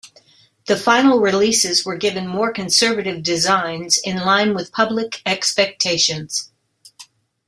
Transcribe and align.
The 0.65 0.77
final 0.77 1.19
releases 1.19 1.85
were 1.85 1.95
given 1.95 2.25
more 2.25 2.51
conservative 2.51 3.21
designs 3.21 3.99
in 4.03 4.17
line 4.17 4.55
with 4.55 4.71
public 4.71 5.21
expectations. 5.27 6.49